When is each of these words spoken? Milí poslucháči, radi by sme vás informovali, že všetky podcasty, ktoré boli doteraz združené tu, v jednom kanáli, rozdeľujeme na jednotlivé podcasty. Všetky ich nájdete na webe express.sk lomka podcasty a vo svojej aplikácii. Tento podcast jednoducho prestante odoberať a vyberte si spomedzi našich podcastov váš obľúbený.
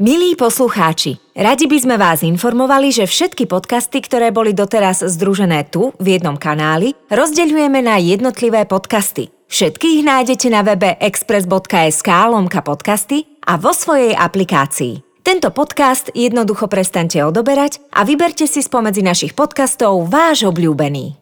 Milí 0.00 0.32
poslucháči, 0.32 1.20
radi 1.36 1.68
by 1.68 1.76
sme 1.76 2.00
vás 2.00 2.24
informovali, 2.24 2.88
že 2.88 3.04
všetky 3.04 3.44
podcasty, 3.44 4.00
ktoré 4.00 4.32
boli 4.32 4.56
doteraz 4.56 5.04
združené 5.04 5.68
tu, 5.68 5.92
v 6.00 6.16
jednom 6.16 6.40
kanáli, 6.40 6.96
rozdeľujeme 7.12 7.84
na 7.84 8.00
jednotlivé 8.00 8.64
podcasty. 8.64 9.28
Všetky 9.52 10.00
ich 10.00 10.02
nájdete 10.08 10.48
na 10.48 10.64
webe 10.64 10.96
express.sk 11.04 12.08
lomka 12.32 12.64
podcasty 12.64 13.28
a 13.44 13.60
vo 13.60 13.76
svojej 13.76 14.16
aplikácii. 14.16 15.20
Tento 15.20 15.52
podcast 15.52 16.08
jednoducho 16.16 16.64
prestante 16.64 17.20
odoberať 17.20 17.84
a 17.92 18.00
vyberte 18.08 18.48
si 18.48 18.64
spomedzi 18.64 19.04
našich 19.04 19.36
podcastov 19.36 20.08
váš 20.08 20.48
obľúbený. 20.48 21.19